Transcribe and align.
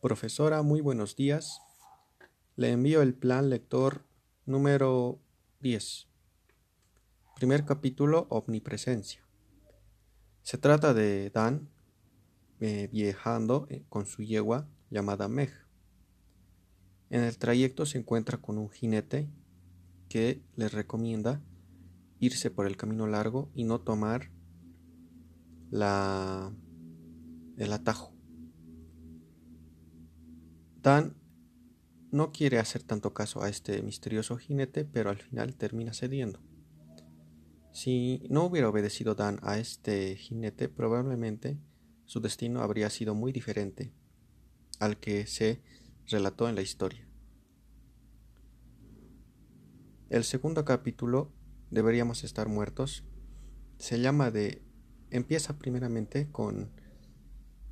Profesora, 0.00 0.62
muy 0.62 0.80
buenos 0.80 1.14
días. 1.14 1.60
Le 2.56 2.70
envío 2.70 3.02
el 3.02 3.12
plan 3.12 3.50
lector 3.50 4.06
número 4.46 5.20
10. 5.60 6.08
Primer 7.36 7.66
capítulo, 7.66 8.26
Omnipresencia. 8.30 9.22
Se 10.40 10.56
trata 10.56 10.94
de 10.94 11.28
Dan 11.28 11.68
eh, 12.60 12.88
viajando 12.90 13.66
eh, 13.68 13.84
con 13.90 14.06
su 14.06 14.22
yegua 14.22 14.66
llamada 14.88 15.28
Meg. 15.28 15.52
En 17.10 17.22
el 17.22 17.36
trayecto 17.36 17.84
se 17.84 17.98
encuentra 17.98 18.38
con 18.38 18.56
un 18.56 18.70
jinete 18.70 19.28
que 20.08 20.42
le 20.56 20.70
recomienda 20.70 21.42
irse 22.20 22.50
por 22.50 22.66
el 22.66 22.78
camino 22.78 23.06
largo 23.06 23.50
y 23.54 23.64
no 23.64 23.82
tomar 23.82 24.30
la, 25.70 26.54
el 27.58 27.70
atajo. 27.74 28.09
Dan 30.82 31.16
no 32.10 32.32
quiere 32.32 32.58
hacer 32.58 32.82
tanto 32.82 33.14
caso 33.14 33.42
a 33.42 33.48
este 33.48 33.82
misterioso 33.82 34.36
jinete, 34.36 34.84
pero 34.84 35.10
al 35.10 35.18
final 35.18 35.54
termina 35.56 35.92
cediendo. 35.92 36.40
Si 37.72 38.26
no 38.30 38.44
hubiera 38.44 38.68
obedecido 38.68 39.14
Dan 39.14 39.38
a 39.42 39.58
este 39.58 40.16
jinete, 40.16 40.68
probablemente 40.68 41.58
su 42.04 42.20
destino 42.20 42.62
habría 42.62 42.90
sido 42.90 43.14
muy 43.14 43.32
diferente 43.32 43.92
al 44.80 44.98
que 44.98 45.26
se 45.26 45.62
relató 46.06 46.48
en 46.48 46.56
la 46.56 46.62
historia. 46.62 47.06
El 50.08 50.24
segundo 50.24 50.64
capítulo, 50.64 51.32
Deberíamos 51.70 52.24
estar 52.24 52.48
muertos, 52.48 53.04
se 53.78 54.00
llama 54.00 54.32
de... 54.32 54.60
empieza 55.10 55.56
primeramente 55.56 56.28
con 56.32 56.72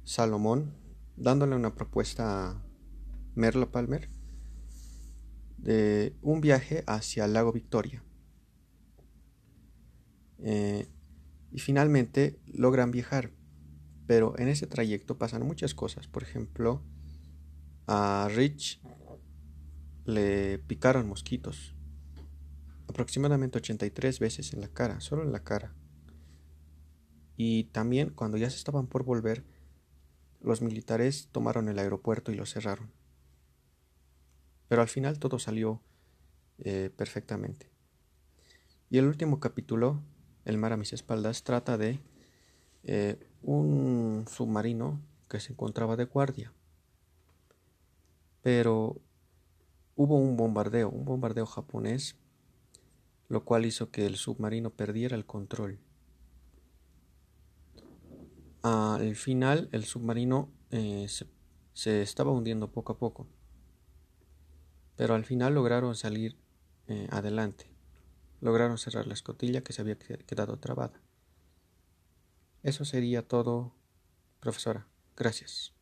Salomón 0.04 0.73
dándole 1.16 1.56
una 1.56 1.74
propuesta 1.74 2.65
a 3.37 3.41
Merlo 3.41 3.70
Palmer 3.70 4.10
de 5.57 6.16
un 6.23 6.40
viaje 6.40 6.84
hacia 6.87 7.24
el 7.24 7.32
lago 7.32 7.52
Victoria. 7.52 8.02
Eh, 10.38 10.88
y 11.51 11.59
finalmente 11.59 12.38
logran 12.46 12.90
viajar, 12.90 13.32
pero 14.06 14.38
en 14.38 14.49
ese 14.49 14.66
trayecto 14.66 15.18
pasan 15.18 15.46
muchas 15.46 15.74
cosas. 15.74 16.06
Por 16.06 16.23
ejemplo, 16.23 16.82
a 17.87 18.29
Rich 18.30 18.80
le 20.04 20.59
picaron 20.59 21.09
mosquitos 21.09 21.74
aproximadamente 22.88 23.59
83 23.59 24.18
veces 24.18 24.52
en 24.54 24.60
la 24.60 24.68
cara, 24.68 25.01
solo 25.01 25.23
en 25.23 25.32
la 25.32 25.45
cara. 25.45 25.74
Y 27.37 27.65
también 27.65 28.10
cuando 28.10 28.38
ya 28.38 28.51
se 28.51 28.56
estaban 28.56 28.87
por 28.87 29.04
volver, 29.04 29.45
los 30.40 30.62
militares 30.62 31.29
tomaron 31.30 31.68
el 31.68 31.79
aeropuerto 31.79 32.32
y 32.32 32.34
lo 32.34 32.46
cerraron. 32.46 32.90
Pero 34.69 34.83
al 34.83 34.88
final 34.88 35.19
todo 35.19 35.38
salió 35.38 35.83
eh, 36.59 36.91
perfectamente. 36.95 37.71
Y 38.91 38.99
el 38.99 39.07
último 39.07 39.41
capítulo, 39.41 40.02
El 40.45 40.59
mar 40.59 40.73
a 40.73 40.77
mis 40.77 40.93
espaldas, 40.93 41.43
trata 41.43 41.77
de 41.77 42.01
eh, 42.85 43.19
un 43.43 44.24
submarino 44.30 45.01
que 45.29 45.41
se 45.41 45.52
encontraba 45.52 45.96
de 45.96 46.05
guardia. 46.05 46.52
Pero 48.43 49.01
hubo 49.95 50.16
un 50.16 50.37
bombardeo, 50.37 50.89
un 50.89 51.05
bombardeo 51.05 51.45
japonés, 51.45 52.16
lo 53.29 53.45
cual 53.45 53.66
hizo 53.66 53.91
que 53.91 54.07
el 54.07 54.16
submarino 54.16 54.71
perdiera 54.71 55.16
el 55.16 55.27
control. 55.27 55.80
Al 58.63 59.16
final 59.16 59.69
el 59.73 59.85
submarino 59.85 60.51
eh, 60.71 61.07
se, 61.73 62.02
estaba 62.02 62.33
hundiendo 62.33 62.73
poco 62.73 62.93
a 62.93 62.99
poco, 62.99 63.27
pero 64.99 65.15
al 65.15 65.25
final 65.25 65.54
lograron 65.54 65.94
salir 65.94 66.37
eh, 66.88 67.06
adelante, 67.12 67.71
lograron 68.41 68.78
cerrar 68.78 69.06
la 69.06 69.15
escotilla 69.15 69.62
que 69.62 69.72
se 69.72 69.81
había 69.81 69.97
quedado 69.97 70.59
trabada. 70.59 71.00
Eso 72.65 72.84
sería 72.84 73.22
todo, 73.27 73.77
profesora. 74.41 74.89
Gracias. 75.17 75.78